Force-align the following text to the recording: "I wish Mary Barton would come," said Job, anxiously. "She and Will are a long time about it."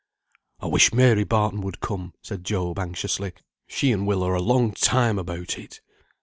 "I 0.59 0.65
wish 0.65 0.91
Mary 0.91 1.23
Barton 1.23 1.61
would 1.61 1.79
come," 1.79 2.15
said 2.23 2.43
Job, 2.43 2.79
anxiously. 2.79 3.33
"She 3.67 3.91
and 3.91 4.07
Will 4.07 4.23
are 4.23 4.33
a 4.33 4.41
long 4.41 4.71
time 4.71 5.19
about 5.19 5.59
it." 5.59 5.79